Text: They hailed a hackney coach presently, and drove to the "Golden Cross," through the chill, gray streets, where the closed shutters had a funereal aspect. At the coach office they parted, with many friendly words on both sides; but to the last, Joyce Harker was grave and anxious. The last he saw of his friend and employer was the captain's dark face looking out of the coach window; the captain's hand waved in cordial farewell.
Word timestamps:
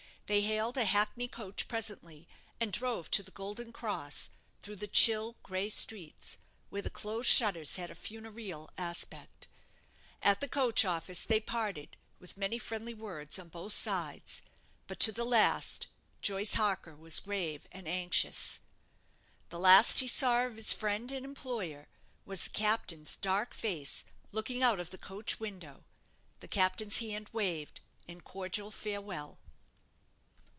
They 0.27 0.43
hailed 0.43 0.77
a 0.77 0.85
hackney 0.85 1.27
coach 1.27 1.67
presently, 1.67 2.25
and 2.61 2.71
drove 2.71 3.11
to 3.11 3.21
the 3.21 3.31
"Golden 3.31 3.73
Cross," 3.73 4.29
through 4.61 4.77
the 4.77 4.87
chill, 4.87 5.35
gray 5.43 5.67
streets, 5.69 6.37
where 6.69 6.81
the 6.81 6.89
closed 6.89 7.27
shutters 7.29 7.75
had 7.75 7.91
a 7.91 7.95
funereal 7.95 8.69
aspect. 8.77 9.49
At 10.23 10.39
the 10.39 10.47
coach 10.47 10.85
office 10.85 11.25
they 11.25 11.41
parted, 11.41 11.97
with 12.17 12.37
many 12.37 12.57
friendly 12.59 12.93
words 12.93 13.37
on 13.37 13.49
both 13.49 13.73
sides; 13.73 14.41
but 14.87 15.01
to 15.01 15.11
the 15.11 15.25
last, 15.25 15.87
Joyce 16.21 16.53
Harker 16.53 16.95
was 16.95 17.19
grave 17.19 17.67
and 17.73 17.85
anxious. 17.85 18.61
The 19.49 19.59
last 19.59 19.99
he 19.99 20.07
saw 20.07 20.45
of 20.45 20.55
his 20.55 20.71
friend 20.71 21.11
and 21.11 21.25
employer 21.25 21.89
was 22.23 22.45
the 22.45 22.51
captain's 22.51 23.17
dark 23.17 23.53
face 23.53 24.05
looking 24.31 24.63
out 24.63 24.79
of 24.79 24.91
the 24.91 24.97
coach 24.97 25.41
window; 25.41 25.83
the 26.39 26.47
captain's 26.47 26.99
hand 26.99 27.29
waved 27.33 27.81
in 28.07 28.21
cordial 28.21 28.71
farewell. 28.71 29.37